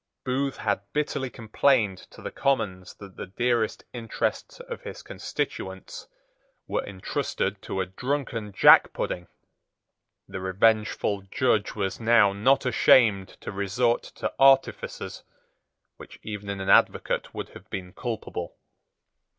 Booth 0.23 0.57
had 0.57 0.81
bitterly 0.93 1.29
complained 1.29 1.99
to 2.09 2.23
the 2.23 2.31
Commons 2.31 2.95
that 2.95 3.17
the 3.17 3.27
dearest 3.27 3.83
interests 3.93 4.59
of 4.61 4.81
his 4.81 5.03
constituents 5.03 6.07
were 6.65 6.83
intrusted 6.83 7.61
to 7.61 7.79
a 7.81 7.85
drunken 7.85 8.51
jackpudding. 8.51 9.27
The 10.27 10.39
revengeful 10.41 11.21
judge 11.29 11.75
was 11.75 11.99
now 11.99 12.33
not 12.33 12.65
ashamed 12.65 13.37
to 13.41 13.51
resort 13.51 14.01
to 14.15 14.33
artifices 14.39 15.21
which 15.97 16.17
even 16.23 16.49
in 16.49 16.59
an 16.59 16.69
advocate 16.71 17.31
would 17.35 17.49
have 17.49 17.69
been 17.69 17.93
culpable. 17.93 18.57